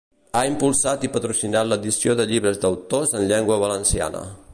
[0.37, 4.23] Ha impulsat i patrocinat l'edició de llibres d'autors en Llengua Valenciana.